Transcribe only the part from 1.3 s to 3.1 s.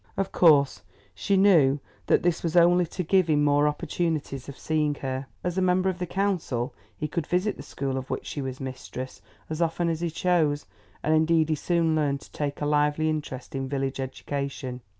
knew that this was only to